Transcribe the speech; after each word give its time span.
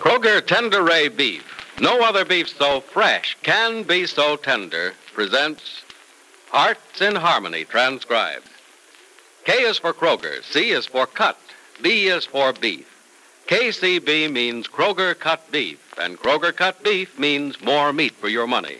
Kroger 0.00 0.40
Tenderay 0.40 1.14
Beef. 1.14 1.44
No 1.78 2.00
other 2.00 2.24
beef 2.24 2.48
so 2.48 2.80
fresh 2.80 3.36
can 3.42 3.82
be 3.82 4.06
so 4.06 4.34
tender. 4.34 4.94
Presents 5.12 5.82
Hearts 6.48 7.02
in 7.02 7.16
Harmony, 7.16 7.66
transcribed. 7.66 8.48
K 9.44 9.52
is 9.52 9.76
for 9.76 9.92
Kroger. 9.92 10.42
C 10.42 10.70
is 10.70 10.86
for 10.86 11.06
cut. 11.06 11.38
B 11.82 12.06
is 12.06 12.24
for 12.24 12.54
beef. 12.54 12.86
KCB 13.46 14.32
means 14.32 14.68
Kroger 14.68 15.18
cut 15.18 15.52
beef, 15.52 15.92
and 15.98 16.18
Kroger 16.18 16.56
cut 16.56 16.82
beef 16.82 17.18
means 17.18 17.60
more 17.60 17.92
meat 17.92 18.14
for 18.14 18.28
your 18.28 18.46
money. 18.46 18.78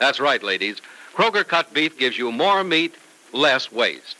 That's 0.00 0.18
right, 0.18 0.42
ladies. 0.42 0.82
Kroger 1.14 1.46
cut 1.46 1.72
beef 1.72 1.96
gives 1.96 2.18
you 2.18 2.32
more 2.32 2.64
meat, 2.64 2.96
less 3.32 3.70
waste. 3.70 4.16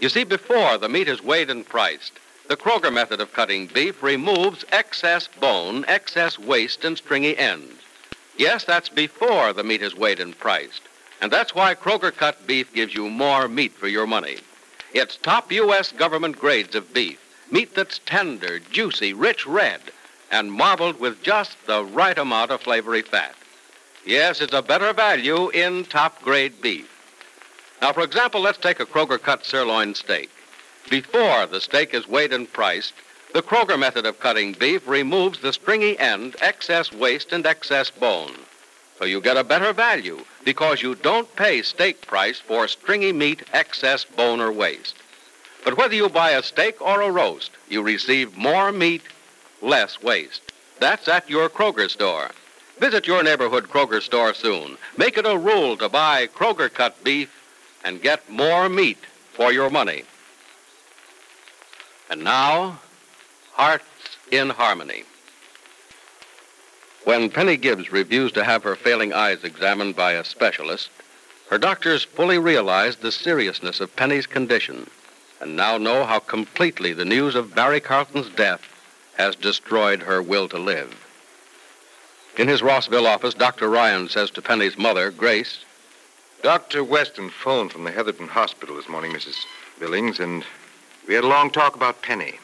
You 0.00 0.08
see, 0.08 0.24
before 0.24 0.78
the 0.78 0.88
meat 0.88 1.08
is 1.08 1.22
weighed 1.22 1.50
and 1.50 1.66
priced, 1.66 2.12
the 2.48 2.56
Kroger 2.56 2.92
method 2.92 3.20
of 3.20 3.32
cutting 3.32 3.66
beef 3.66 4.02
removes 4.02 4.64
excess 4.70 5.28
bone, 5.40 5.84
excess 5.88 6.38
waste, 6.38 6.84
and 6.84 6.96
stringy 6.96 7.36
ends. 7.38 7.80
Yes, 8.36 8.64
that's 8.64 8.88
before 8.88 9.52
the 9.52 9.64
meat 9.64 9.82
is 9.82 9.94
weighed 9.94 10.20
and 10.20 10.38
priced. 10.38 10.82
And 11.20 11.32
that's 11.32 11.54
why 11.54 11.74
Kroger 11.74 12.14
cut 12.14 12.46
beef 12.46 12.72
gives 12.74 12.94
you 12.94 13.08
more 13.08 13.48
meat 13.48 13.72
for 13.72 13.88
your 13.88 14.06
money. 14.06 14.36
It's 14.92 15.16
top 15.16 15.50
U.S. 15.52 15.92
government 15.92 16.38
grades 16.38 16.74
of 16.74 16.92
beef. 16.92 17.20
Meat 17.50 17.74
that's 17.74 18.00
tender, 18.04 18.58
juicy, 18.58 19.12
rich 19.12 19.46
red, 19.46 19.80
and 20.30 20.52
marbled 20.52 21.00
with 21.00 21.22
just 21.22 21.56
the 21.66 21.84
right 21.84 22.18
amount 22.18 22.50
of 22.50 22.60
flavory 22.60 23.02
fat. 23.02 23.34
Yes, 24.04 24.40
it's 24.40 24.52
a 24.52 24.62
better 24.62 24.92
value 24.92 25.48
in 25.50 25.84
top 25.84 26.20
grade 26.22 26.60
beef. 26.60 26.90
Now, 27.80 27.92
for 27.92 28.02
example, 28.02 28.40
let's 28.40 28.58
take 28.58 28.80
a 28.80 28.86
Kroger 28.86 29.20
cut 29.20 29.46
sirloin 29.46 29.94
steak. 29.94 30.30
Before 30.90 31.46
the 31.46 31.60
steak 31.60 31.94
is 31.94 32.06
weighed 32.06 32.32
and 32.32 32.52
priced, 32.52 32.92
the 33.32 33.42
Kroger 33.42 33.78
method 33.78 34.06
of 34.06 34.20
cutting 34.20 34.52
beef 34.52 34.86
removes 34.86 35.40
the 35.40 35.52
stringy 35.52 35.98
end, 35.98 36.36
excess 36.40 36.92
waste, 36.92 37.32
and 37.32 37.44
excess 37.46 37.90
bone. 37.90 38.34
So 38.98 39.04
you 39.04 39.20
get 39.20 39.36
a 39.36 39.44
better 39.44 39.72
value 39.72 40.24
because 40.44 40.82
you 40.82 40.94
don't 40.94 41.34
pay 41.34 41.62
steak 41.62 42.06
price 42.06 42.38
for 42.38 42.68
stringy 42.68 43.12
meat, 43.12 43.42
excess 43.52 44.04
bone, 44.04 44.40
or 44.40 44.52
waste. 44.52 44.94
But 45.64 45.76
whether 45.76 45.94
you 45.94 46.08
buy 46.08 46.30
a 46.30 46.42
steak 46.42 46.80
or 46.80 47.00
a 47.00 47.10
roast, 47.10 47.50
you 47.68 47.82
receive 47.82 48.36
more 48.36 48.70
meat, 48.70 49.02
less 49.62 50.02
waste. 50.02 50.52
That's 50.78 51.08
at 51.08 51.28
your 51.28 51.48
Kroger 51.48 51.90
store. 51.90 52.30
Visit 52.78 53.06
your 53.06 53.22
neighborhood 53.22 53.64
Kroger 53.64 54.02
store 54.02 54.34
soon. 54.34 54.76
Make 54.96 55.16
it 55.16 55.26
a 55.26 55.38
rule 55.38 55.76
to 55.78 55.88
buy 55.88 56.26
Kroger 56.26 56.72
cut 56.72 57.02
beef 57.02 57.30
and 57.84 58.02
get 58.02 58.28
more 58.28 58.68
meat 58.68 58.98
for 59.32 59.52
your 59.52 59.70
money. 59.70 60.04
And 62.10 62.22
now, 62.22 62.80
Hearts 63.52 63.84
in 64.30 64.50
Harmony. 64.50 65.04
When 67.04 67.30
Penny 67.30 67.56
Gibbs 67.56 67.92
refused 67.92 68.34
to 68.34 68.44
have 68.44 68.62
her 68.62 68.76
failing 68.76 69.12
eyes 69.12 69.44
examined 69.44 69.94
by 69.94 70.12
a 70.12 70.24
specialist, 70.24 70.90
her 71.50 71.58
doctors 71.58 72.02
fully 72.02 72.38
realized 72.38 73.00
the 73.00 73.12
seriousness 73.12 73.80
of 73.80 73.94
Penny's 73.94 74.26
condition 74.26 74.88
and 75.40 75.56
now 75.56 75.76
know 75.76 76.04
how 76.04 76.18
completely 76.18 76.92
the 76.92 77.04
news 77.04 77.34
of 77.34 77.54
Barry 77.54 77.80
Carlton's 77.80 78.30
death 78.30 78.62
has 79.16 79.36
destroyed 79.36 80.02
her 80.02 80.22
will 80.22 80.48
to 80.48 80.58
live. 80.58 81.04
In 82.36 82.48
his 82.48 82.62
Rossville 82.62 83.06
office, 83.06 83.34
Dr. 83.34 83.68
Ryan 83.68 84.08
says 84.08 84.30
to 84.30 84.42
Penny's 84.42 84.78
mother, 84.78 85.10
Grace, 85.10 85.64
Dr. 86.42 86.82
Weston 86.82 87.30
phoned 87.30 87.72
from 87.72 87.84
the 87.84 87.92
Heatherton 87.92 88.28
Hospital 88.28 88.76
this 88.76 88.88
morning, 88.88 89.12
Mrs. 89.12 89.36
Billings, 89.78 90.18
and 90.18 90.44
we 91.06 91.14
had 91.14 91.24
a 91.24 91.28
long 91.28 91.50
talk 91.50 91.76
about 91.76 92.02
Penny. 92.02 92.34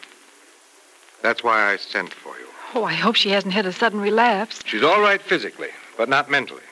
That's 1.22 1.42
why 1.42 1.72
I 1.72 1.76
sent 1.76 2.12
for 2.12 2.38
you. 2.38 2.46
Oh, 2.74 2.84
I 2.84 2.94
hope 2.94 3.16
she 3.16 3.30
hasn't 3.30 3.52
had 3.52 3.66
a 3.66 3.72
sudden 3.72 4.00
relapse. 4.00 4.60
She's 4.64 4.82
all 4.82 5.00
right 5.00 5.20
physically, 5.20 5.70
but 5.96 6.08
not 6.08 6.30
mentally. 6.30 6.62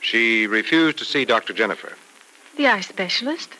She 0.00 0.46
refused 0.46 0.98
to 0.98 1.04
see 1.04 1.24
Dr. 1.24 1.52
Jennifer. 1.52 1.92
The 2.56 2.66
eye 2.66 2.80
specialist? 2.80 3.50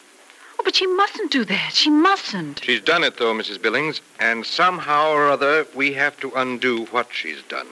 Oh, 0.58 0.62
but 0.64 0.74
she 0.74 0.86
mustn't 0.86 1.30
do 1.30 1.44
that. 1.44 1.72
She 1.74 1.90
mustn't. 1.90 2.62
She's 2.64 2.80
done 2.80 3.04
it, 3.04 3.16
though, 3.16 3.32
Mrs. 3.32 3.62
Billings, 3.62 4.00
and 4.18 4.44
somehow 4.44 5.12
or 5.12 5.28
other 5.28 5.66
we 5.74 5.92
have 5.92 6.18
to 6.20 6.32
undo 6.34 6.86
what 6.86 7.08
she's 7.12 7.42
done. 7.42 7.68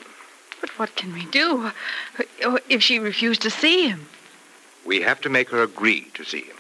But 0.61 0.71
what 0.79 0.95
can 0.97 1.13
we 1.13 1.27
do 1.27 1.71
uh, 2.45 2.59
if 2.69 2.83
she 2.83 2.99
refused 2.99 3.43
to 3.43 3.51
see 3.51 3.89
him? 3.89 4.07
We 4.85 5.01
have 5.03 5.21
to 5.23 5.29
make 5.29 5.51
her 5.51 5.63
agree 5.63 6.09
to 6.15 6.25
see 6.25 6.43
him. 6.43 6.57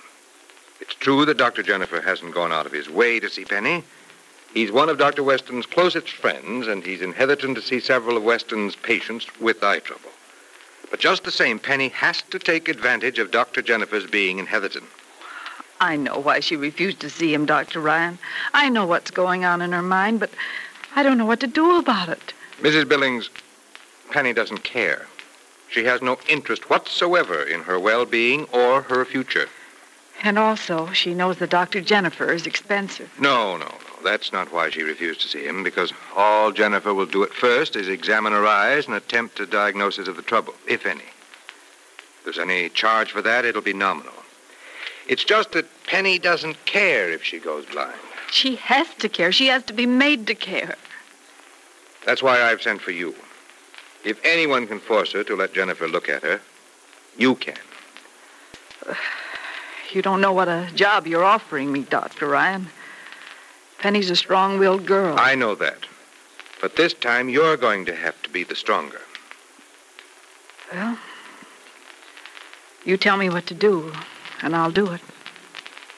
It's 0.80 0.94
true 0.94 1.24
that 1.24 1.38
Dr. 1.38 1.62
Jennifer 1.62 2.00
hasn't 2.00 2.34
gone 2.34 2.52
out 2.52 2.66
of 2.66 2.72
his 2.72 2.90
way 2.90 3.20
to 3.20 3.28
see 3.30 3.44
Penny. 3.44 3.82
He's 4.52 4.72
one 4.72 4.88
of 4.88 4.98
Dr. 4.98 5.22
Weston's 5.22 5.66
closest 5.66 6.08
friends, 6.08 6.66
and 6.66 6.84
he's 6.84 7.02
in 7.02 7.12
Heatherton 7.12 7.54
to 7.54 7.62
see 7.62 7.80
several 7.80 8.16
of 8.16 8.22
Weston's 8.22 8.76
patients 8.76 9.26
with 9.40 9.62
eye 9.62 9.80
trouble. 9.80 10.10
But 10.90 11.00
just 11.00 11.24
the 11.24 11.30
same, 11.30 11.58
Penny 11.58 11.88
has 11.88 12.22
to 12.30 12.38
take 12.38 12.68
advantage 12.68 13.18
of 13.18 13.30
Dr. 13.30 13.60
Jennifer's 13.60 14.06
being 14.06 14.38
in 14.38 14.46
Heatherton. 14.46 14.84
I 15.80 15.96
know 15.96 16.18
why 16.18 16.40
she 16.40 16.56
refused 16.56 17.00
to 17.00 17.10
see 17.10 17.34
him, 17.34 17.44
Dr. 17.44 17.80
Ryan. 17.80 18.18
I 18.54 18.68
know 18.68 18.86
what's 18.86 19.10
going 19.10 19.44
on 19.44 19.60
in 19.60 19.72
her 19.72 19.82
mind, 19.82 20.20
but 20.20 20.30
I 20.94 21.02
don't 21.02 21.18
know 21.18 21.26
what 21.26 21.40
to 21.40 21.46
do 21.46 21.78
about 21.78 22.08
it. 22.08 22.32
Mrs. 22.60 22.88
Billings, 22.88 23.28
Penny 24.10 24.32
doesn't 24.32 24.64
care. 24.64 25.06
She 25.68 25.84
has 25.84 26.00
no 26.00 26.18
interest 26.28 26.70
whatsoever 26.70 27.42
in 27.42 27.64
her 27.64 27.78
well-being 27.78 28.44
or 28.52 28.82
her 28.82 29.04
future. 29.04 29.48
And 30.22 30.38
also, 30.38 30.90
she 30.92 31.14
knows 31.14 31.38
that 31.38 31.50
Dr. 31.50 31.80
Jennifer 31.80 32.32
is 32.32 32.46
expensive. 32.46 33.10
No, 33.20 33.56
no, 33.56 33.66
no. 33.66 33.74
That's 34.02 34.32
not 34.32 34.52
why 34.52 34.70
she 34.70 34.82
refused 34.82 35.20
to 35.22 35.28
see 35.28 35.44
him, 35.44 35.62
because 35.62 35.92
all 36.14 36.52
Jennifer 36.52 36.94
will 36.94 37.06
do 37.06 37.22
at 37.22 37.32
first 37.32 37.76
is 37.76 37.88
examine 37.88 38.32
her 38.32 38.46
eyes 38.46 38.86
and 38.86 38.94
attempt 38.94 39.40
a 39.40 39.46
diagnosis 39.46 40.08
of 40.08 40.16
the 40.16 40.22
trouble, 40.22 40.54
if 40.66 40.86
any. 40.86 41.00
If 41.00 42.24
there's 42.24 42.38
any 42.38 42.68
charge 42.68 43.10
for 43.10 43.22
that, 43.22 43.44
it'll 43.44 43.62
be 43.62 43.72
nominal. 43.72 44.12
It's 45.08 45.24
just 45.24 45.52
that 45.52 45.66
Penny 45.86 46.18
doesn't 46.18 46.64
care 46.66 47.10
if 47.10 47.22
she 47.22 47.38
goes 47.38 47.64
blind. 47.66 47.98
She 48.30 48.56
has 48.56 48.88
to 48.98 49.08
care. 49.08 49.32
She 49.32 49.46
has 49.46 49.62
to 49.64 49.72
be 49.72 49.86
made 49.86 50.26
to 50.26 50.34
care. 50.34 50.76
That's 52.04 52.22
why 52.22 52.42
I've 52.42 52.62
sent 52.62 52.80
for 52.80 52.92
you. 52.92 53.14
If 54.04 54.24
anyone 54.24 54.66
can 54.66 54.78
force 54.78 55.12
her 55.12 55.24
to 55.24 55.36
let 55.36 55.52
Jennifer 55.52 55.88
look 55.88 56.08
at 56.08 56.22
her, 56.22 56.40
you 57.16 57.34
can. 57.34 57.56
You 59.92 60.02
don't 60.02 60.20
know 60.20 60.32
what 60.32 60.48
a 60.48 60.68
job 60.74 61.06
you're 61.06 61.24
offering 61.24 61.72
me, 61.72 61.82
Dr. 61.82 62.28
Ryan. 62.28 62.68
Penny's 63.78 64.10
a 64.10 64.16
strong 64.16 64.58
willed 64.58 64.86
girl. 64.86 65.16
I 65.18 65.34
know 65.34 65.54
that. 65.54 65.86
But 66.60 66.76
this 66.76 66.94
time 66.94 67.28
you're 67.28 67.56
going 67.56 67.84
to 67.86 67.94
have 67.94 68.20
to 68.22 68.30
be 68.30 68.42
the 68.42 68.56
stronger. 68.56 69.00
Well, 70.72 70.98
you 72.84 72.96
tell 72.96 73.16
me 73.16 73.30
what 73.30 73.46
to 73.46 73.54
do, 73.54 73.92
and 74.42 74.56
I'll 74.56 74.70
do 74.70 74.90
it. 74.90 75.00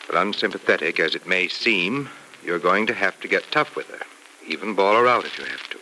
But 0.07 0.17
unsympathetic 0.17 0.99
as 1.01 1.15
it 1.15 1.27
may 1.27 1.49
seem, 1.49 2.09
you're 2.45 2.59
going 2.59 2.87
to 2.87 2.95
have 2.95 3.19
to 3.21 3.29
get 3.29 3.51
tough 3.51 3.77
with 3.77 3.89
her. 3.89 4.05
Even 4.47 4.75
bawl 4.75 4.95
her 4.95 5.07
out 5.07 5.25
if 5.25 5.39
you 5.39 5.45
have 5.45 5.69
to. 5.71 5.79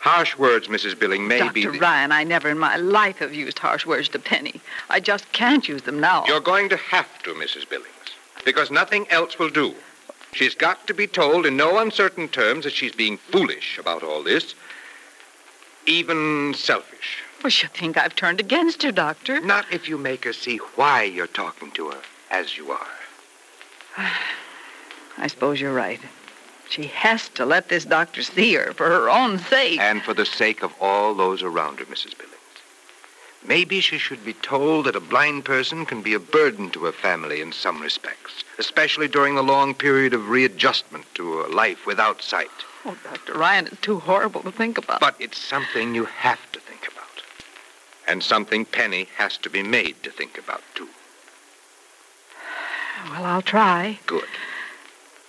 Harsh 0.00 0.36
words, 0.38 0.68
Mrs. 0.68 0.98
Billing, 0.98 1.26
may 1.26 1.38
Dr. 1.38 1.52
be. 1.52 1.66
the- 1.66 1.78
Ryan, 1.78 2.12
I 2.12 2.24
never 2.24 2.48
in 2.48 2.58
my 2.58 2.76
life 2.76 3.18
have 3.18 3.34
used 3.34 3.58
harsh 3.58 3.84
words 3.84 4.08
to 4.10 4.18
Penny. 4.18 4.60
I 4.88 5.00
just 5.00 5.30
can't 5.32 5.66
use 5.68 5.82
them 5.82 5.98
now. 6.00 6.24
You're 6.26 6.40
going 6.40 6.68
to 6.68 6.76
have 6.76 7.22
to, 7.24 7.34
Mrs. 7.34 7.68
Billings, 7.68 7.88
because 8.44 8.70
nothing 8.70 9.06
else 9.10 9.38
will 9.38 9.50
do. 9.50 9.74
She's 10.32 10.54
got 10.54 10.86
to 10.86 10.94
be 10.94 11.06
told 11.06 11.46
in 11.46 11.56
no 11.56 11.78
uncertain 11.78 12.28
terms 12.28 12.64
that 12.64 12.74
she's 12.74 12.92
being 12.92 13.16
foolish 13.16 13.78
about 13.78 14.02
all 14.02 14.22
this, 14.22 14.54
even 15.86 16.54
selfish. 16.54 17.22
Well, 17.42 17.50
she'll 17.50 17.70
think 17.70 17.96
I've 17.96 18.14
turned 18.14 18.40
against 18.40 18.82
her, 18.82 18.92
Doctor. 18.92 19.40
Not 19.40 19.66
if 19.72 19.88
you 19.88 19.96
make 19.96 20.24
her 20.24 20.32
see 20.32 20.58
why 20.76 21.04
you're 21.04 21.26
talking 21.26 21.70
to 21.72 21.90
her 21.90 22.00
as 22.30 22.56
you 22.56 22.70
are. 22.70 22.86
I 25.18 25.26
suppose 25.26 25.60
you're 25.60 25.74
right. 25.74 26.00
She 26.70 26.86
has 26.88 27.28
to 27.30 27.46
let 27.46 27.68
this 27.68 27.84
doctor 27.84 28.22
see 28.22 28.54
her 28.54 28.72
for 28.72 28.86
her 28.86 29.08
own 29.08 29.38
sake. 29.38 29.80
And 29.80 30.02
for 30.02 30.14
the 30.14 30.26
sake 30.26 30.62
of 30.62 30.72
all 30.80 31.14
those 31.14 31.42
around 31.42 31.78
her, 31.78 31.86
Mrs. 31.86 32.16
Billings. 32.16 32.34
Maybe 33.46 33.80
she 33.80 33.98
should 33.98 34.24
be 34.24 34.34
told 34.34 34.84
that 34.86 34.96
a 34.96 35.00
blind 35.00 35.44
person 35.44 35.86
can 35.86 36.02
be 36.02 36.12
a 36.12 36.20
burden 36.20 36.70
to 36.70 36.86
a 36.86 36.92
family 36.92 37.40
in 37.40 37.52
some 37.52 37.80
respects, 37.80 38.44
especially 38.58 39.08
during 39.08 39.34
the 39.34 39.42
long 39.42 39.74
period 39.74 40.12
of 40.12 40.28
readjustment 40.28 41.06
to 41.14 41.42
a 41.42 41.48
life 41.48 41.86
without 41.86 42.20
sight. 42.20 42.50
Oh, 42.84 42.96
Dr. 43.04 43.34
Ryan, 43.34 43.68
it's 43.68 43.80
too 43.80 44.00
horrible 44.00 44.42
to 44.42 44.52
think 44.52 44.76
about. 44.76 45.00
But 45.00 45.16
it's 45.18 45.38
something 45.38 45.94
you 45.94 46.04
have 46.04 46.40
to 46.52 46.60
think 46.60 46.86
about. 46.92 47.22
And 48.06 48.22
something 48.22 48.64
Penny 48.64 49.08
has 49.16 49.38
to 49.38 49.50
be 49.50 49.62
made 49.62 50.02
to 50.02 50.10
think 50.10 50.36
about, 50.36 50.62
too. 50.74 50.88
Well, 53.10 53.24
I'll 53.24 53.42
try. 53.42 53.98
Good. 54.06 54.28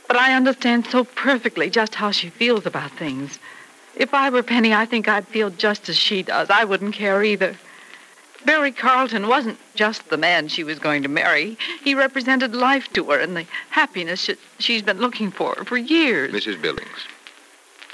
But 0.09 0.17
I 0.17 0.33
understand 0.33 0.87
so 0.87 1.03
perfectly 1.03 1.69
just 1.69 1.93
how 1.93 2.09
she 2.09 2.31
feels 2.31 2.65
about 2.65 2.89
things. 2.89 3.37
If 3.95 4.11
I 4.11 4.31
were 4.31 4.41
Penny, 4.41 4.73
I 4.73 4.87
think 4.87 5.07
I'd 5.07 5.27
feel 5.27 5.51
just 5.51 5.87
as 5.87 5.97
she 5.97 6.23
does. 6.23 6.49
I 6.49 6.63
wouldn't 6.63 6.95
care 6.95 7.23
either. 7.23 7.55
Barry 8.43 8.71
Carlton 8.71 9.27
wasn't 9.27 9.59
just 9.75 10.09
the 10.09 10.17
man 10.17 10.47
she 10.47 10.63
was 10.63 10.79
going 10.79 11.03
to 11.03 11.09
marry. 11.09 11.59
He 11.83 11.93
represented 11.93 12.55
life 12.55 12.91
to 12.93 13.11
her 13.11 13.19
and 13.19 13.37
the 13.37 13.45
happiness 13.69 14.21
she, 14.21 14.35
she's 14.57 14.81
been 14.81 14.97
looking 14.97 15.29
for 15.29 15.53
for 15.63 15.77
years. 15.77 16.33
Mrs. 16.33 16.59
Billings, 16.59 17.05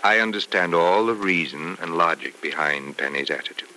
I 0.02 0.20
understand 0.20 0.74
all 0.74 1.06
the 1.06 1.16
reason 1.16 1.78
and 1.82 1.98
logic 1.98 2.42
behind 2.42 2.98
Penny's 2.98 3.30
attitude. 3.30 3.68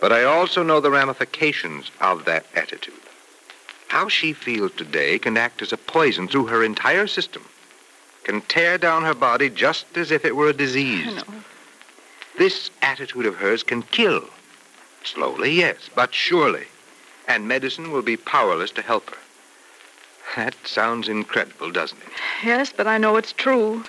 But 0.00 0.12
I 0.12 0.24
also 0.24 0.64
know 0.64 0.80
the 0.80 0.90
ramifications 0.90 1.92
of 2.00 2.24
that 2.24 2.46
attitude. 2.56 3.03
How 3.88 4.08
she 4.08 4.32
feels 4.32 4.72
today 4.72 5.18
can 5.18 5.36
act 5.36 5.62
as 5.62 5.72
a 5.72 5.76
poison 5.76 6.28
through 6.28 6.46
her 6.46 6.64
entire 6.64 7.06
system, 7.06 7.44
can 8.24 8.40
tear 8.42 8.78
down 8.78 9.02
her 9.02 9.14
body 9.14 9.48
just 9.50 9.96
as 9.96 10.10
if 10.10 10.24
it 10.24 10.34
were 10.34 10.48
a 10.48 10.52
disease. 10.52 11.06
I 11.06 11.12
know. 11.12 11.44
This 12.36 12.70
attitude 12.82 13.26
of 13.26 13.36
hers 13.36 13.62
can 13.62 13.82
kill. 13.82 14.24
Slowly, 15.04 15.52
yes, 15.52 15.90
but 15.94 16.12
surely. 16.12 16.64
And 17.28 17.46
medicine 17.46 17.92
will 17.92 18.02
be 18.02 18.16
powerless 18.16 18.70
to 18.72 18.82
help 18.82 19.10
her. 19.10 19.16
That 20.36 20.54
sounds 20.64 21.08
incredible, 21.08 21.70
doesn't 21.70 21.98
it? 21.98 22.08
Yes, 22.44 22.72
but 22.76 22.86
I 22.86 22.98
know 22.98 23.16
it's 23.16 23.32
true. 23.32 23.84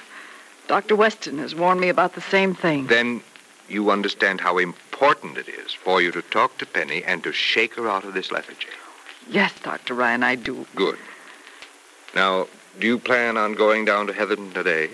Dr. 0.68 0.96
Weston 0.96 1.40
has 1.40 1.56
warned 1.56 1.82
me 1.82 1.90
about 1.90 2.14
the 2.14 2.22
same 2.22 2.54
thing. 2.54 2.88
Then 2.88 3.22
you 3.68 3.90
understand 3.90 4.42
how 4.42 4.58
important 4.58 5.38
it 5.38 5.48
is 5.48 5.74
for 5.74 6.02
you 6.02 6.12
to 6.12 6.22
talk 6.22 6.58
to 6.60 6.66
Penny 6.66 7.04
and 7.04 7.24
to 7.24 7.32
shake 7.32 7.76
her 7.76 7.90
out 7.90 8.04
of 8.04 8.14
this 8.14 8.32
lethargy. 8.32 8.68
Yes, 9.30 9.54
Dr. 9.64 9.94
Ryan, 9.94 10.24
I 10.24 10.36
do. 10.36 10.66
Good. 10.76 10.98
Now, 12.16 12.48
do 12.80 12.88
you 12.88 13.00
plan 13.00 13.38
on 13.38 13.54
going 13.54 13.86
down 13.86 14.08
to 14.08 14.14
Heatherton 14.14 14.54
today? 14.54 14.90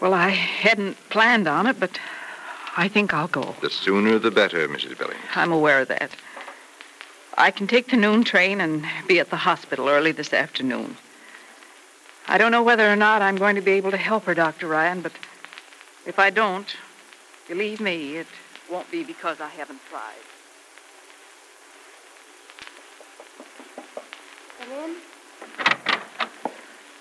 Well, 0.00 0.14
I 0.14 0.28
hadn't 0.28 0.96
planned 1.08 1.48
on 1.48 1.66
it, 1.66 1.80
but 1.80 1.98
I 2.76 2.88
think 2.88 3.14
I'll 3.14 3.28
go. 3.28 3.56
The 3.60 3.70
sooner 3.70 4.18
the 4.18 4.30
better, 4.30 4.68
Mrs. 4.68 4.98
Billings. 4.98 5.20
I'm 5.34 5.52
aware 5.52 5.80
of 5.80 5.88
that. 5.88 6.10
I 7.38 7.50
can 7.50 7.66
take 7.66 7.88
the 7.88 7.96
noon 7.96 8.24
train 8.24 8.60
and 8.60 8.86
be 9.06 9.20
at 9.20 9.30
the 9.30 9.36
hospital 9.36 9.88
early 9.88 10.12
this 10.12 10.32
afternoon. 10.32 10.96
I 12.28 12.38
don't 12.38 12.52
know 12.52 12.62
whether 12.62 12.90
or 12.90 12.96
not 12.96 13.22
I'm 13.22 13.36
going 13.36 13.56
to 13.56 13.62
be 13.62 13.72
able 13.72 13.90
to 13.90 13.96
help 13.96 14.24
her, 14.24 14.34
Dr. 14.34 14.68
Ryan, 14.68 15.00
but 15.00 15.12
if 16.06 16.18
I 16.18 16.30
don't, 16.30 16.66
believe 17.48 17.80
me, 17.80 18.16
it 18.16 18.26
won't 18.70 18.90
be 18.90 19.04
because 19.04 19.40
I 19.40 19.48
haven't 19.48 19.80
tried. 19.90 20.14
Come 24.66 24.78
in. 24.78 24.96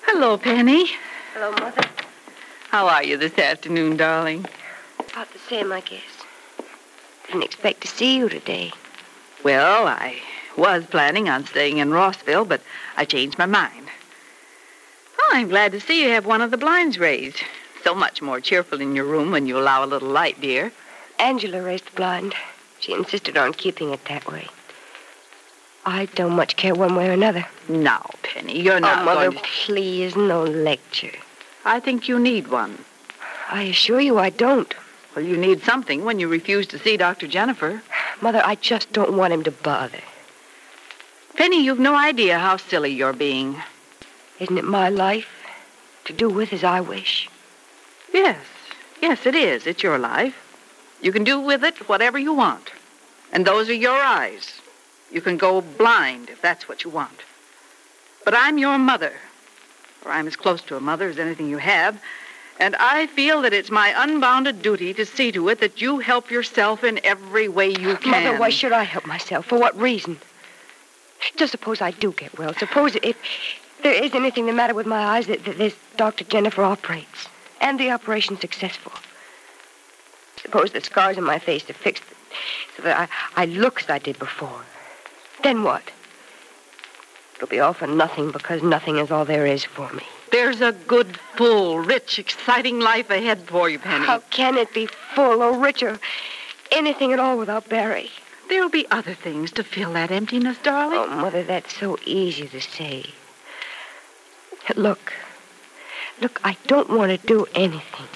Hello, 0.04 0.38
Penny. 0.38 0.88
Hello, 1.34 1.52
Mother. 1.52 1.82
How 2.70 2.88
are 2.88 3.04
you 3.04 3.18
this 3.18 3.38
afternoon, 3.40 3.98
darling? 3.98 4.46
About 5.00 5.32
the 5.34 5.40
same, 5.40 5.72
I 5.72 5.82
guess. 5.82 6.04
Didn't 7.28 7.44
expect 7.44 7.82
to 7.82 7.88
see 7.88 8.18
you 8.18 8.30
today. 8.30 8.72
Well, 9.44 9.88
I 9.88 10.18
was 10.56 10.86
planning 10.86 11.28
on 11.28 11.46
staying 11.46 11.78
in 11.78 11.92
Rossville, 11.92 12.46
but 12.46 12.62
I 12.98 13.06
changed 13.06 13.40
my 13.40 13.48
mind. 13.48 13.88
Oh, 15.20 15.30
I'm 15.34 15.50
glad 15.50 15.72
to 15.72 15.80
see 15.80 16.04
you 16.04 16.10
have 16.10 16.26
one 16.26 16.42
of 16.42 16.52
the 16.52 16.58
blinds 16.58 17.00
raised. 17.00 17.42
So 17.84 17.96
much 17.96 18.22
more 18.22 18.40
cheerful 18.40 18.80
in 18.80 18.96
your 18.96 19.06
room 19.06 19.32
when 19.32 19.48
you 19.48 19.58
allow 19.58 19.84
a 19.84 19.88
little 19.88 20.10
light, 20.10 20.40
dear. 20.40 20.72
Angela 21.18 21.64
raised 21.64 21.88
the 21.88 21.96
blind. 21.96 22.36
She 22.80 22.94
insisted 22.94 23.38
on 23.38 23.54
keeping 23.54 23.92
it 23.92 24.06
that 24.06 24.28
way. 24.32 24.50
I 25.86 26.06
don't 26.16 26.36
much 26.36 26.56
care 26.56 26.74
one 26.74 26.96
way 26.96 27.08
or 27.10 27.12
another. 27.12 27.46
Now, 27.70 28.10
Penny, 28.24 28.60
you're 28.60 28.78
oh, 28.78 28.80
not 28.80 29.02
oh, 29.02 29.06
Mother, 29.06 29.32
to... 29.32 29.42
please, 29.66 30.16
no 30.16 30.44
lecture. 30.44 31.12
I 31.64 31.80
think 31.80 32.08
you 32.08 32.20
need 32.20 32.48
one. 32.48 32.84
I 33.50 33.64
assure 33.64 34.00
you 34.00 34.18
I 34.18 34.32
don't. 34.32 34.74
Well, 35.16 35.24
you 35.24 35.38
need 35.38 35.62
something 35.62 36.04
when 36.04 36.20
you 36.20 36.28
refuse 36.28 36.66
to 36.68 36.80
see 36.80 36.98
Dr. 36.98 37.28
Jennifer. 37.28 37.84
Mother, 38.20 38.42
I 38.44 38.56
just 38.56 38.92
don't 38.92 39.16
want 39.16 39.34
him 39.34 39.44
to 39.44 39.52
bother. 39.52 40.02
Penny, 41.36 41.64
you've 41.64 41.80
no 41.80 41.96
idea 41.96 42.40
how 42.40 42.58
silly 42.58 42.92
you're 42.92 43.14
being. 43.14 43.62
Isn't 44.40 44.58
it 44.58 44.66
my 44.66 44.90
life 44.90 45.30
to 46.06 46.13
do 46.13 46.30
with 46.30 46.51
as 46.51 46.63
I 46.63 46.82
wish? 46.82 47.30
Yes, 48.12 48.39
yes, 49.01 49.25
it 49.25 49.36
is. 49.36 49.68
It's 49.68 49.84
your 49.84 50.00
life. 50.00 50.36
You 51.01 51.12
can 51.12 51.24
do 51.24 51.39
with 51.39 51.63
it 51.63 51.88
whatever 51.88 52.18
you 52.18 52.34
want. 52.34 52.72
And 53.32 53.46
those 53.46 53.70
are 53.70 53.74
your 53.74 54.00
eyes. 54.00 54.62
You 55.12 55.22
can 55.22 55.38
go 55.38 55.62
blind 55.62 56.30
if 56.30 56.42
that's 56.42 56.68
what 56.68 56.84
you 56.84 56.90
want. 56.90 57.22
But 58.24 58.34
I'm 58.36 58.58
your 58.58 58.78
mother, 58.78 59.14
or 60.04 60.12
I'm 60.12 60.28
as 60.28 60.36
close 60.36 60.62
to 60.64 60.78
a 60.78 60.82
mother 60.82 61.08
as 61.10 61.20
anything 61.20 61.50
you 61.50 61.58
have, 61.58 62.02
and 62.60 62.76
I 62.78 63.08
feel 63.08 63.42
that 63.42 63.54
it's 63.54 63.70
my 63.70 63.94
unbounded 63.96 64.62
duty 64.62 64.94
to 64.94 65.06
see 65.06 65.32
to 65.34 65.50
it 65.50 65.60
that 65.60 65.82
you 65.82 66.00
help 66.00 66.32
yourself 66.32 66.84
in 66.84 67.00
every 67.04 67.48
way 67.50 67.70
you 67.70 67.98
can. 67.98 68.24
Mother, 68.24 68.40
why 68.40 68.50
should 68.50 68.72
I 68.72 68.84
help 68.84 69.06
myself? 69.06 69.46
For 69.46 69.60
what 69.60 69.78
reason? 69.78 70.18
Just 71.36 71.52
suppose 71.52 71.82
I 71.82 71.92
do 71.92 72.12
get 72.14 72.38
well. 72.38 72.54
Suppose 72.54 72.96
if 73.04 73.18
there 73.84 73.94
is 73.94 74.14
anything 74.14 74.46
the 74.46 74.54
matter 74.54 74.74
with 74.74 74.86
my 74.86 75.18
eyes 75.18 75.28
that, 75.28 75.44
that 75.46 75.58
this 75.58 75.76
Dr. 75.98 76.24
Jennifer 76.24 76.64
operates, 76.64 77.28
and 77.62 77.80
the 77.80 77.92
operation 77.92 78.40
successful. 78.40 78.92
Suppose 80.42 80.72
the 80.72 80.82
scars 80.82 81.18
on 81.18 81.24
my 81.24 81.40
face 81.40 81.70
are 81.70 81.74
fixed 81.74 82.04
so 82.78 82.84
that 82.84 83.10
I, 83.36 83.44
I 83.44 83.46
look 83.46 83.82
as 83.82 83.90
I 83.90 84.00
did 84.00 84.20
before. 84.20 84.62
Then 85.46 85.62
what? 85.62 85.92
It'll 87.36 87.48
be 87.48 87.60
all 87.60 87.74
for 87.74 87.86
nothing 87.86 88.32
because 88.32 88.64
nothing 88.64 88.98
is 88.98 89.12
all 89.12 89.25
there 89.25 89.46
is 89.46 89.64
for 89.64 89.94
me. 89.94 90.02
There's 90.32 90.60
a 90.60 90.72
good, 90.72 91.18
full, 91.36 91.78
rich, 91.78 92.18
exciting 92.18 92.80
life 92.80 93.12
ahead 93.12 93.42
for 93.42 93.70
you, 93.70 93.78
Penny. 93.78 94.08
How 94.08 94.22
can 94.32 94.58
it 94.58 94.74
be 94.74 94.88
full 94.88 95.44
or 95.44 95.56
rich 95.56 95.84
or 95.84 96.00
anything 96.72 97.14
at 97.14 97.20
all 97.20 97.38
without 97.38 97.70
Barry? 97.70 98.10
There'll 98.50 98.70
be 98.70 98.88
other 98.90 99.14
things 99.14 99.52
to 99.52 99.64
fill 99.64 99.94
that 99.94 100.10
emptiness, 100.10 100.58
darling. 100.64 100.98
Oh, 100.98 101.16
Mother, 101.16 101.44
that's 101.44 101.78
so 101.78 102.00
easy 102.06 102.48
to 102.48 102.60
say. 102.60 103.06
Look. 104.75 105.14
Look, 106.20 106.42
I 106.44 106.58
don't 106.66 106.90
want 106.90 107.12
to 107.12 107.28
do 107.28 107.46
anything. 107.54 108.08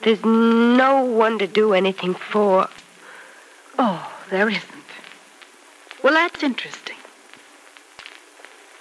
There's 0.00 0.24
no 0.24 1.02
one 1.04 1.38
to 1.38 1.46
do 1.46 1.74
anything 1.74 2.14
for. 2.14 2.70
Oh, 3.78 4.10
there 4.30 4.48
isn't. 4.48 4.77
Well, 6.02 6.14
that's 6.14 6.42
interesting. 6.42 6.96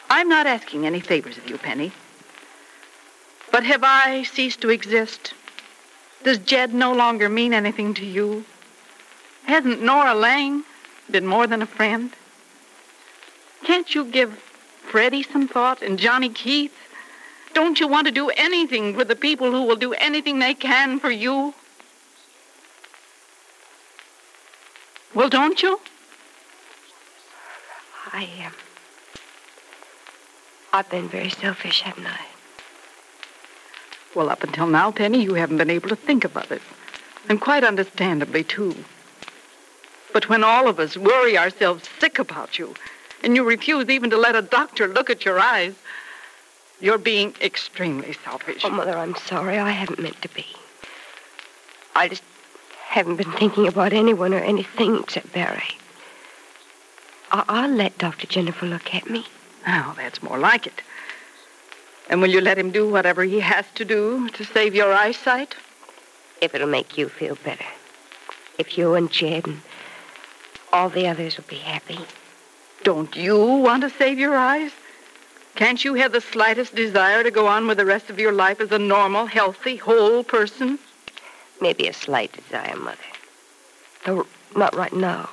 I'm 0.10 0.30
not 0.30 0.48
asking 0.48 0.86
any 0.86 1.00
favors 1.00 1.38
of 1.38 1.50
you, 1.50 1.58
Penny. 1.58 1.92
But 3.52 3.64
have 3.64 3.84
I 3.84 4.24
ceased 4.24 4.62
to 4.62 4.70
exist? 4.70 5.34
Does 6.24 6.38
Jed 6.38 6.74
no 6.74 6.94
longer 6.94 7.30
mean 7.30 7.54
anything 7.54 7.94
to 7.96 8.06
you? 8.06 8.46
Hasn't 9.46 9.82
Nora 9.82 10.14
Lang 10.14 10.64
been 11.10 11.26
more 11.26 11.48
than 11.48 11.62
a 11.62 11.66
friend? 11.66 12.12
Can't 13.64 13.94
you 13.96 14.06
give 14.06 14.38
Freddie 14.90 15.24
some 15.24 15.48
thought 15.48 15.82
and 15.82 15.98
Johnny 15.98 16.30
Keith? 16.30 16.76
Don't 17.54 17.80
you 17.80 17.88
want 17.88 18.08
to 18.08 18.14
do 18.14 18.30
anything 18.30 18.94
for 18.94 19.04
the 19.04 19.16
people 19.16 19.52
who 19.52 19.64
will 19.64 19.76
do 19.76 19.94
anything 19.94 20.40
they 20.40 20.54
can 20.54 21.00
for 21.00 21.10
you? 21.10 21.54
Well, 25.16 25.30
don't 25.30 25.62
you? 25.64 25.80
I 28.14 28.30
am. 28.40 28.54
I've 30.74 30.90
been 30.90 31.08
very 31.08 31.30
selfish, 31.30 31.82
haven't 31.82 32.08
I? 32.08 32.20
Well, 34.16 34.30
up 34.30 34.44
until 34.44 34.68
now, 34.68 34.92
Penny, 34.92 35.24
you 35.24 35.36
haven't 35.36 35.58
been 35.58 35.70
able 35.70 35.90
to 35.90 35.96
think 35.96 36.26
about 36.26 36.52
it. 36.52 36.62
And 37.30 37.40
quite 37.42 37.64
understandably, 37.64 38.44
too. 38.44 38.76
But 40.14 40.30
when 40.30 40.44
all 40.44 40.68
of 40.68 40.80
us 40.80 40.98
worry 40.98 41.38
ourselves 41.38 41.88
sick 42.00 42.18
about 42.20 42.58
you, 42.58 42.74
and 43.24 43.36
you 43.36 43.44
refuse 43.44 43.90
even 43.90 44.10
to 44.10 44.18
let 44.18 44.36
a 44.36 44.42
doctor 44.42 44.88
look 44.88 45.10
at 45.10 45.26
your 45.26 45.40
eyes, 45.40 45.74
you're 46.80 46.98
being 46.98 47.36
extremely 47.42 48.14
selfish. 48.14 48.64
Oh, 48.64 48.70
Mother, 48.70 48.98
I'm 48.98 49.16
sorry. 49.16 49.58
I 49.58 49.72
haven't 49.72 50.00
meant 50.00 50.22
to 50.22 50.30
be. 50.30 50.46
I 51.96 52.08
just 52.08 52.24
haven't 52.86 53.18
been 53.18 53.32
thinking 53.34 53.68
about 53.68 53.94
anyone 53.94 54.34
or 54.34 54.40
anything 54.40 55.00
except 55.00 55.34
Barry. 55.34 55.78
I- 57.32 57.46
I'll 57.48 57.70
let 57.70 57.98
Dr. 57.98 58.28
Jennifer 58.28 58.66
look 58.66 58.94
at 58.94 59.10
me. 59.10 59.26
Oh, 59.68 59.94
that's 59.98 60.24
more 60.24 60.38
like 60.38 60.66
it. 60.66 60.82
And 62.10 62.22
will 62.22 62.30
you 62.30 62.42
let 62.42 62.58
him 62.58 62.72
do 62.72 62.88
whatever 62.88 63.24
he 63.24 63.42
has 63.42 63.66
to 63.76 63.84
do 63.84 64.30
to 64.30 64.46
save 64.46 64.74
your 64.74 64.94
eyesight? 64.94 65.56
If 66.42 66.56
it'll 66.56 66.68
make 66.68 66.98
you 66.98 67.10
feel 67.10 67.36
better. 67.44 67.66
If 68.58 68.78
you 68.78 68.94
and 68.96 69.12
Jed 69.12 69.46
and 69.46 69.62
all 70.72 70.90
the 70.90 71.08
others 71.08 71.38
will 71.38 71.46
be 71.48 71.58
happy. 71.58 72.00
Don't 72.84 73.16
you 73.16 73.38
want 73.38 73.82
to 73.84 73.90
save 73.90 74.20
your 74.20 74.36
eyes? 74.36 74.72
Can't 75.56 75.84
you 75.84 75.96
have 75.96 76.12
the 76.12 76.22
slightest 76.22 76.76
desire 76.76 77.24
to 77.24 77.32
go 77.32 77.48
on 77.48 77.68
with 77.68 77.78
the 77.78 77.86
rest 77.86 78.10
of 78.10 78.20
your 78.20 78.32
life 78.32 78.62
as 78.62 78.72
a 78.72 78.80
normal, 78.80 79.26
healthy, 79.26 79.76
whole 79.76 80.24
person? 80.24 80.78
Maybe 81.60 81.88
a 81.88 81.94
slight 81.94 82.32
desire, 82.32 82.76
Mother. 82.76 82.98
Though 84.06 84.28
not 84.56 84.76
right 84.76 84.94
now. 84.94 85.30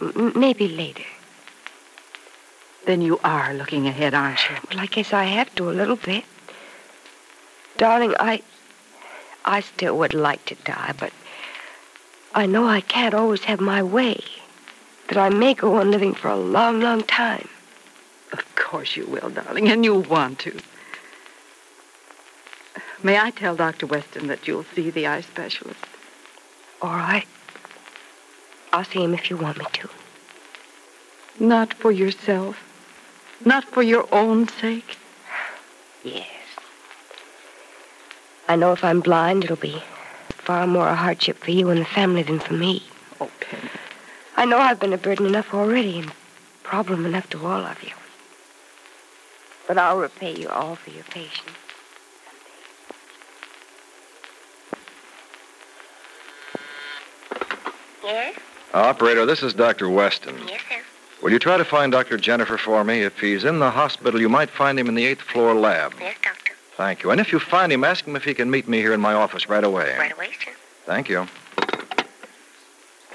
M- 0.00 0.32
maybe 0.36 0.68
later. 0.68 1.04
Then 2.86 3.02
you 3.02 3.20
are 3.22 3.52
looking 3.52 3.86
ahead, 3.86 4.14
aren't 4.14 4.48
you? 4.48 4.56
Well, 4.70 4.80
I 4.80 4.86
guess 4.86 5.12
I 5.12 5.24
have 5.24 5.54
to 5.56 5.70
a 5.70 5.72
little 5.72 5.96
bit. 5.96 6.24
Darling, 7.76 8.14
I. 8.18 8.42
I 9.44 9.60
still 9.60 9.96
would 9.98 10.14
like 10.14 10.44
to 10.46 10.54
die, 10.56 10.94
but 10.98 11.12
I 12.34 12.46
know 12.46 12.66
I 12.66 12.80
can't 12.80 13.14
always 13.14 13.44
have 13.44 13.60
my 13.60 13.82
way. 13.82 14.22
That 15.08 15.16
I 15.16 15.30
may 15.30 15.54
go 15.54 15.76
on 15.76 15.90
living 15.90 16.12
for 16.14 16.28
a 16.28 16.36
long, 16.36 16.80
long 16.80 17.02
time. 17.02 17.48
Of 18.32 18.44
course 18.56 18.94
you 18.94 19.06
will, 19.06 19.30
darling, 19.30 19.68
and 19.68 19.84
you'll 19.84 20.02
want 20.02 20.38
to. 20.40 20.58
May 23.02 23.18
I 23.18 23.30
tell 23.30 23.56
Dr. 23.56 23.86
Weston 23.86 24.26
that 24.26 24.46
you'll 24.46 24.66
see 24.74 24.90
the 24.90 25.06
eye 25.06 25.22
specialist? 25.22 25.80
All 26.82 26.94
right. 26.94 27.26
I'll 28.72 28.84
see 28.84 29.02
him 29.02 29.14
if 29.14 29.30
you 29.30 29.36
want 29.36 29.58
me 29.58 29.66
to. 29.72 29.88
Not 31.40 31.74
for 31.74 31.90
yourself? 31.90 32.56
Not 33.44 33.64
for 33.64 33.82
your 33.82 34.06
own 34.12 34.48
sake? 34.48 34.96
Yes. 36.04 36.26
I 38.48 38.56
know 38.56 38.72
if 38.72 38.82
I'm 38.82 39.00
blind, 39.00 39.44
it'll 39.44 39.56
be 39.56 39.82
far 40.28 40.66
more 40.66 40.88
a 40.88 40.94
hardship 40.94 41.38
for 41.38 41.50
you 41.50 41.68
and 41.68 41.80
the 41.80 41.84
family 41.84 42.22
than 42.22 42.40
for 42.40 42.54
me. 42.54 42.82
Oh, 43.20 43.30
Penny. 43.40 43.68
I 44.36 44.44
know 44.44 44.58
I've 44.58 44.80
been 44.80 44.92
a 44.92 44.98
burden 44.98 45.26
enough 45.26 45.52
already 45.52 45.98
and 45.98 46.12
problem 46.62 47.04
enough 47.04 47.28
to 47.30 47.46
all 47.46 47.64
of 47.64 47.82
you. 47.82 47.92
But 49.66 49.78
I'll 49.78 49.98
repay 49.98 50.34
you 50.34 50.48
all 50.48 50.76
for 50.76 50.90
your 50.90 51.04
patience. 51.04 51.52
Yes? 58.02 58.34
Operator, 58.78 59.26
this 59.26 59.42
is 59.42 59.54
Dr. 59.54 59.88
Weston. 59.88 60.36
Yes, 60.46 60.60
sir. 60.68 60.76
Will 61.20 61.32
you 61.32 61.40
try 61.40 61.56
to 61.56 61.64
find 61.64 61.90
Dr. 61.90 62.16
Jennifer 62.16 62.56
for 62.56 62.84
me? 62.84 63.02
If 63.02 63.18
he's 63.18 63.44
in 63.44 63.58
the 63.58 63.70
hospital, 63.70 64.20
you 64.20 64.28
might 64.28 64.50
find 64.50 64.78
him 64.78 64.88
in 64.88 64.94
the 64.94 65.04
eighth 65.04 65.22
floor 65.22 65.52
lab. 65.54 65.94
Yes, 65.98 66.16
doctor. 66.22 66.52
Thank 66.76 67.02
you. 67.02 67.10
And 67.10 67.20
if 67.20 67.32
you 67.32 67.40
find 67.40 67.72
him, 67.72 67.82
ask 67.82 68.04
him 68.04 68.14
if 68.14 68.22
he 68.22 68.34
can 68.34 68.50
meet 68.50 68.68
me 68.68 68.78
here 68.78 68.92
in 68.92 69.00
my 69.00 69.14
office 69.14 69.48
right 69.48 69.64
away. 69.64 69.96
Right 69.98 70.12
away, 70.12 70.28
sir. 70.44 70.52
Thank 70.86 71.08
you. 71.08 71.26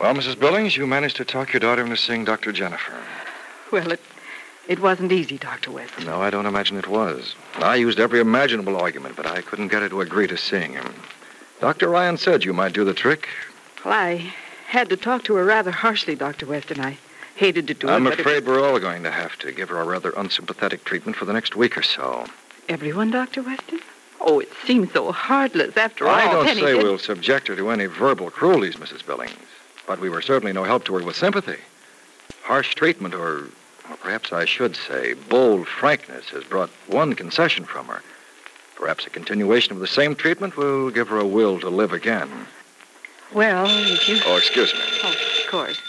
Well, 0.01 0.13
Mrs. 0.13 0.38
Billings, 0.38 0.75
you 0.75 0.86
managed 0.86 1.15
to 1.17 1.25
talk 1.25 1.53
your 1.53 1.62
daughter 1.62 1.82
into 1.82 1.96
seeing 1.96 2.25
Dr. 2.25 2.51
Jennifer. 2.51 2.98
Well, 3.72 3.93
it, 3.93 4.01
it 4.67 4.79
wasn't 4.79 5.13
easy, 5.13 5.38
Dr. 5.38 5.72
Weston. 5.72 6.05
No, 6.05 6.22
I 6.22 6.29
don't 6.29 6.46
imagine 6.46 6.77
it 6.77 6.88
was. 6.89 7.36
I 7.55 7.75
used 7.75 8.01
every 8.01 8.20
imaginable 8.20 8.75
argument, 8.75 9.15
but 9.15 9.27
I 9.27 9.41
couldn't 9.41 9.70
get 9.70 9.82
her 9.82 9.89
to 9.89 10.01
agree 10.01 10.27
to 10.27 10.36
seeing 10.36 10.74
him. 10.74 10.93
Dr. 11.62 11.88
Ryan 11.88 12.17
said 12.17 12.43
you 12.43 12.51
might 12.51 12.74
do 12.74 12.84
the 12.84 12.93
trick. 12.93 13.29
Well, 13.86 13.93
I 13.93 14.34
had 14.74 14.89
to 14.89 14.98
talk 14.98 15.24
to 15.24 15.36
her 15.36 15.46
rather 15.46 15.70
harshly, 15.70 16.15
Dr. 16.15 16.48
Weston. 16.48 16.82
I 16.82 16.98
hated 17.36 17.68
to 17.68 17.75
do 17.75 17.88
it. 17.88 17.92
I'm 17.92 18.08
it. 18.08 18.13
it- 18.13 18.20
afraid 18.22 18.46
we're 18.48 18.60
all 18.68 18.80
going 18.80 19.03
to 19.03 19.12
have 19.12 19.38
to 19.39 19.51
give 19.51 19.70
her 19.70 19.80
a 19.80 19.84
rather 19.86 20.10
unsympathetic 20.18 20.84
treatment 20.84 21.15
for 21.15 21.25
the 21.25 21.34
next 21.34 21.56
week 21.56 21.77
or 21.77 21.84
so. 21.84 22.25
Everyone, 22.68 23.12
Dr. 23.12 23.44
Weston? 23.44 23.80
Oh, 24.20 24.39
it 24.39 24.50
seems 24.65 24.92
so 24.92 25.12
heartless 25.12 25.77
after 25.77 26.08
all. 26.08 26.15
I 26.15 26.32
don't 26.32 26.46
Penny 26.46 26.62
say 26.62 26.74
did- 26.74 26.84
we'll 26.84 26.98
subject 26.98 27.48
her 27.50 27.56
to 27.56 27.70
any 27.70 27.86
verbal 27.86 28.32
cruelties, 28.32 28.77
Mrs. 28.77 29.06
Billings, 29.06 29.34
but 29.86 30.00
we 30.00 30.10
were 30.10 30.24
certainly 30.24 30.53
no 30.53 30.63
help 30.63 30.86
to 30.86 30.96
her 30.96 31.03
with 31.06 31.15
sympathy. 31.15 31.60
Harsh 32.42 32.74
treatment, 32.74 33.13
or, 33.13 33.50
or 33.92 33.98
perhaps 34.01 34.34
I 34.34 34.46
should 34.46 34.75
say, 34.75 35.13
bold 35.13 35.68
frankness, 35.68 36.30
has 36.30 36.44
brought 36.46 36.72
one 36.88 37.13
concession 37.13 37.63
from 37.65 37.86
her. 37.88 38.01
Perhaps 38.75 39.06
a 39.06 39.12
continuation 39.12 39.72
of 39.74 39.80
the 39.80 39.88
same 39.88 40.15
treatment 40.15 40.58
will 40.58 40.89
give 40.89 41.10
her 41.10 41.20
a 41.20 41.27
will 41.27 41.60
to 41.60 41.70
live 41.70 41.94
again. 41.94 42.48
Well, 43.34 43.66
if 43.68 44.08
you... 44.08 44.20
Oh, 44.25 44.38
excuse 44.38 44.74
me. 44.74 44.80
Oh, 45.04 45.10
of 45.10 45.52
course. 45.52 45.80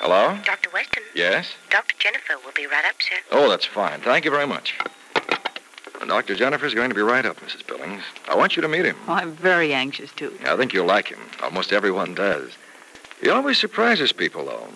Hello? 0.00 0.36
Dr. 0.44 0.70
Weston, 0.72 1.02
Yes? 1.14 1.52
Dr. 1.70 1.94
Jennifer 1.98 2.34
will 2.44 2.52
be 2.56 2.66
right 2.66 2.84
up, 2.84 2.96
sir. 3.00 3.14
Oh, 3.30 3.48
that's 3.48 3.64
fine. 3.64 4.00
Thank 4.00 4.24
you 4.24 4.30
very 4.30 4.46
much. 4.46 4.74
And 6.00 6.08
Dr. 6.10 6.34
Jennifer's 6.34 6.74
going 6.74 6.88
to 6.88 6.94
be 6.96 7.02
right 7.02 7.24
up, 7.24 7.38
Mrs. 7.40 7.64
Billings. 7.64 8.02
I 8.28 8.34
want 8.34 8.56
you 8.56 8.62
to 8.62 8.68
meet 8.68 8.84
him. 8.84 8.96
Oh, 9.06 9.12
I'm 9.12 9.32
very 9.36 9.72
anxious 9.72 10.10
to. 10.16 10.32
I 10.44 10.56
think 10.56 10.72
you'll 10.72 10.86
like 10.86 11.06
him. 11.08 11.20
Almost 11.42 11.72
everyone 11.72 12.14
does. 12.14 12.50
He 13.20 13.28
always 13.28 13.58
surprises 13.58 14.10
people, 14.10 14.44
though. 14.46 14.66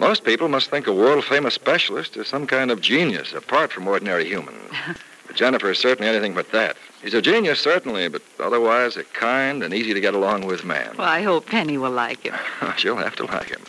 Most 0.00 0.24
people 0.24 0.48
must 0.48 0.70
think 0.70 0.86
a 0.86 0.92
world 0.94 1.24
famous 1.24 1.52
specialist 1.54 2.16
is 2.16 2.26
some 2.28 2.46
kind 2.46 2.70
of 2.70 2.80
genius 2.80 3.34
apart 3.34 3.70
from 3.72 3.86
ordinary 3.86 4.26
humans. 4.26 4.72
but 5.26 5.36
Jennifer 5.36 5.70
is 5.70 5.78
certainly 5.78 6.08
anything 6.08 6.32
but 6.32 6.50
that. 6.52 6.76
He's 7.06 7.14
a 7.14 7.22
genius, 7.22 7.60
certainly, 7.60 8.08
but 8.08 8.20
otherwise 8.40 8.96
a 8.96 9.04
kind 9.04 9.62
and 9.62 9.72
easy 9.72 9.94
to 9.94 10.00
get 10.00 10.14
along 10.14 10.44
with 10.44 10.64
man. 10.64 10.96
Well, 10.98 11.06
I 11.06 11.22
hope 11.22 11.46
Penny 11.46 11.78
will 11.78 11.92
like 11.92 12.24
him. 12.24 12.34
Oh, 12.60 12.74
she'll 12.76 12.96
have 12.96 13.14
to 13.14 13.26
like 13.26 13.48
him. 13.48 13.60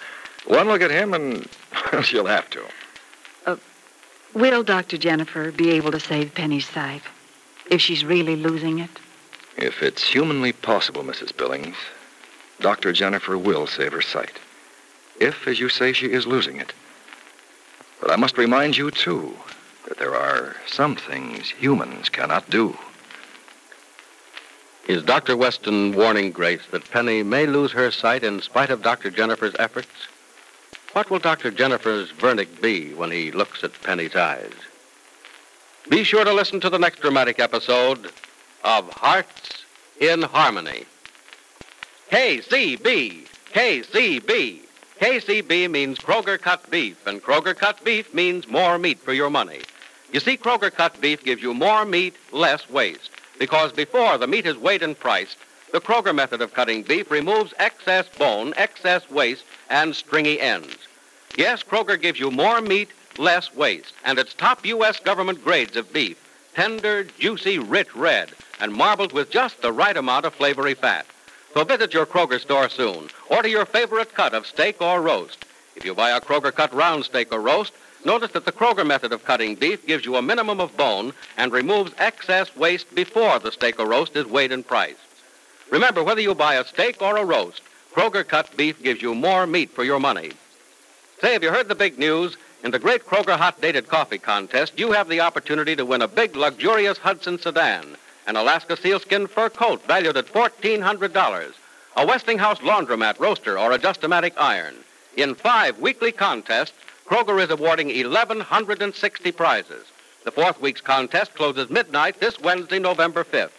One 0.48 0.65
look 0.67 0.82
at 0.82 0.89
him 0.89 1.13
and 1.13 1.48
she'll 2.01 2.25
have 2.25 2.50
to. 2.50 2.63
Uh, 3.46 3.58
will 4.34 4.63
Dr. 4.63 4.98
Jennifer 4.98 5.51
be 5.51 5.70
able 5.70 5.91
to 5.91 6.00
save 6.00 6.34
Penny's 6.34 6.67
sight 6.67 7.03
if 7.70 7.79
she's 7.79 8.03
really 8.03 8.36
losing 8.36 8.79
it? 8.79 8.89
If 9.56 9.84
it's 9.84 10.01
humanly 10.03 10.51
possible, 10.51 11.03
Mrs. 11.03 11.38
Billings, 11.38 11.77
Dr. 12.60 12.91
Jennifer 12.91 13.38
will 13.38 13.67
save 13.67 13.91
her 13.91 14.01
sight. 14.01 14.39
If, 15.20 15.48
as 15.48 15.60
you 15.60 15.70
say, 15.70 15.94
she 15.94 16.08
is 16.08 16.25
losing 16.25 16.58
it. 16.58 16.74
But 18.01 18.10
I 18.10 18.15
must 18.15 18.36
remind 18.36 18.77
you, 18.77 18.89
too, 18.89 19.38
that 19.88 20.00
there 20.00 20.15
are 20.15 20.56
some 20.65 20.96
things 20.96 21.51
humans 21.51 22.10
cannot 22.10 22.50
do. 22.50 22.75
Is 24.88 25.03
Dr. 25.03 25.36
Weston 25.36 25.94
warning 25.98 26.32
Grace 26.32 26.65
that 26.72 26.89
Penny 26.89 27.22
may 27.22 27.46
lose 27.46 27.74
her 27.74 27.91
sight 27.91 28.24
in 28.24 28.41
spite 28.41 28.70
of 28.70 28.82
Dr. 28.82 29.12
Jennifer's 29.12 29.53
efforts? 29.60 30.08
What 30.94 31.10
will 31.10 31.20
Dr. 31.20 31.51
Jennifer's 31.51 32.10
verdict 32.12 32.62
be 32.62 32.94
when 32.94 33.12
he 33.12 33.34
looks 33.34 33.65
at 33.65 33.84
Penny's 33.84 34.15
eyes? 34.15 34.53
Be 35.89 36.06
sure 36.06 36.24
to 36.24 36.32
listen 36.32 36.62
to 36.62 36.70
the 36.70 36.79
next 36.79 37.01
dramatic 37.01 37.38
episode 37.38 38.13
of 38.63 38.89
Hearts 38.91 39.65
in 40.00 40.22
Harmony. 40.22 40.86
KCB, 42.10 43.27
KCB. 43.53 44.60
KCB 45.01 45.70
means 45.70 46.00
Kroger 46.00 46.39
cut 46.39 46.72
beef, 46.72 47.06
and 47.06 47.22
Kroger 47.22 47.53
cut 47.53 47.84
beef 47.84 48.13
means 48.13 48.48
more 48.48 48.79
meat 48.79 49.00
for 49.00 49.12
your 49.12 49.29
money. 49.29 49.60
You 50.13 50.22
see, 50.22 50.38
Kroger 50.38 50.74
cut 50.74 51.01
beef 51.01 51.25
gives 51.25 51.41
you 51.41 51.53
more 51.53 51.84
meat, 51.84 52.15
less 52.32 52.70
waste. 52.70 53.12
Because 53.39 53.72
before 53.72 54.17
the 54.17 54.27
meat 54.27 54.46
is 54.46 54.58
weighed 54.58 54.84
and 54.84 54.98
priced, 54.98 55.38
the 55.72 55.82
Kroger 55.82 56.15
method 56.15 56.41
of 56.41 56.53
cutting 56.53 56.82
beef 56.84 57.12
removes 57.12 57.53
excess 57.60 58.08
bone, 58.17 58.53
excess 58.58 59.10
waste, 59.10 59.44
and 59.70 59.96
stringy 59.96 60.39
ends. 60.39 60.77
Yes, 61.36 61.62
Kroger 61.62 62.01
gives 62.01 62.20
you 62.20 62.32
more 62.32 62.62
meat, 62.62 62.89
less 63.17 63.53
waste, 63.53 63.94
and 64.03 64.17
it's 64.17 64.34
top 64.34 64.65
U.S. 64.65 65.00
government 65.00 65.44
grades 65.44 65.75
of 65.75 65.91
beef. 65.94 66.17
Tender, 66.56 67.03
juicy, 67.03 67.60
rich 67.60 67.96
red, 67.96 68.32
and 68.60 68.74
marbled 68.74 69.12
with 69.12 69.29
just 69.29 69.62
the 69.62 69.72
right 69.72 69.96
amount 69.96 70.25
of 70.25 70.34
flavory 70.34 70.74
fat. 70.74 71.06
So 71.53 71.63
visit 71.63 71.94
your 71.94 72.06
Kroger 72.06 72.39
store 72.39 72.70
soon. 72.70 73.10
Order 73.29 73.50
your 73.50 73.65
favorite 73.65 74.13
cut 74.13 74.34
of 74.34 74.48
steak 74.48 74.82
or 74.82 75.01
roast. 75.01 75.46
If 75.75 75.86
you 75.86 75.94
buy 75.94 76.10
a 76.12 76.22
Kroger 76.22 76.53
cut 76.53 76.74
round 76.74 77.06
steak 77.06 77.32
or 77.32 77.41
roast, 77.41 77.74
notice 78.07 78.31
that 78.31 78.45
the 78.45 78.53
Kroger 78.53 78.87
method 78.87 79.11
of 79.11 79.25
cutting 79.25 79.53
beef 79.55 79.85
gives 79.85 80.05
you 80.05 80.15
a 80.15 80.21
minimum 80.21 80.61
of 80.61 80.75
bone 80.77 81.11
and 81.35 81.51
removes 81.51 81.91
excess 81.97 82.55
waste 82.55 82.95
before 82.95 83.37
the 83.37 83.51
steak 83.51 83.79
or 83.79 83.85
roast 83.85 84.15
is 84.15 84.25
weighed 84.25 84.53
and 84.53 84.65
priced. 84.65 85.01
Remember, 85.69 86.01
whether 86.01 86.21
you 86.21 86.33
buy 86.33 86.55
a 86.55 86.65
steak 86.65 87.01
or 87.01 87.17
a 87.17 87.25
roast, 87.25 87.61
Kroger 87.93 88.25
cut 88.25 88.55
beef 88.55 88.81
gives 88.81 89.01
you 89.01 89.13
more 89.13 89.45
meat 89.45 89.71
for 89.71 89.83
your 89.83 89.99
money. 89.99 90.31
Say, 91.19 91.33
have 91.33 91.43
you 91.43 91.51
heard 91.51 91.67
the 91.67 91.75
big 91.75 91.99
news? 91.99 92.37
In 92.63 92.71
the 92.71 92.79
great 92.79 93.05
Kroger 93.05 93.37
Hot 93.37 93.59
Dated 93.59 93.89
Coffee 93.89 94.17
Contest, 94.17 94.79
you 94.79 94.93
have 94.93 95.09
the 95.09 95.19
opportunity 95.19 95.75
to 95.75 95.85
win 95.85 96.01
a 96.01 96.07
big, 96.07 96.35
luxurious 96.35 96.97
Hudson 96.97 97.37
sedan, 97.37 97.97
an 98.25 98.37
Alaska 98.37 98.77
sealskin 98.77 99.27
fur 99.27 99.49
coat 99.49 99.85
valued 99.85 100.15
at 100.15 100.27
$1,400, 100.27 101.53
a 101.97 102.05
Westinghouse 102.05 102.59
laundromat 102.59 103.19
roaster 103.19 103.59
or 103.59 103.73
a 103.73 103.77
Just-O-Matic 103.77 104.33
iron. 104.37 104.75
In 105.17 105.35
five 105.35 105.79
weekly 105.79 106.11
contests, 106.11 106.73
Kroger 107.07 107.41
is 107.41 107.49
awarding 107.49 107.87
1,160 107.87 109.31
prizes. 109.31 109.85
The 110.25 110.31
fourth 110.31 110.59
week's 110.59 110.81
contest 110.81 111.33
closes 111.35 111.69
midnight 111.69 112.19
this 112.19 112.37
Wednesday, 112.37 112.79
November 112.79 113.23
5th. 113.23 113.51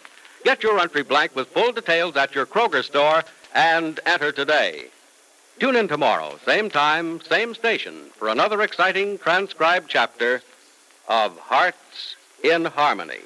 Get 0.43 0.61
your 0.61 0.79
entry 0.79 1.01
blank 1.01 1.35
with 1.35 1.47
full 1.47 1.71
details 1.71 2.15
at 2.15 2.35
your 2.35 2.45
Kroger 2.45 2.83
store 2.83 3.23
and 3.55 3.99
enter 4.05 4.31
today. 4.31 4.85
Tune 5.59 5.75
in 5.75 5.87
tomorrow, 5.87 6.37
same 6.45 6.69
time, 6.69 7.21
same 7.21 7.55
station, 7.55 8.11
for 8.15 8.29
another 8.29 8.61
exciting 8.61 9.17
transcribed 9.17 9.89
chapter 9.89 10.43
of 11.07 11.37
Hearts 11.39 12.15
in 12.43 12.65
Harmony. 12.65 13.23